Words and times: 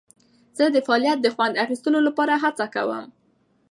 زه 0.57 0.65
د 0.71 0.77
فعالیت 0.85 1.19
د 1.21 1.27
خوند 1.35 1.55
اخیستلو 1.65 1.99
لپاره 2.07 2.33
هڅه 2.43 2.65
کوم. 2.75 3.05